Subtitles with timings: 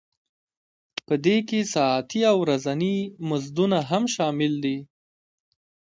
[1.07, 2.95] په دې کې ساعتي او ورځني
[3.29, 3.77] مزدونه
[4.15, 4.77] شامل دي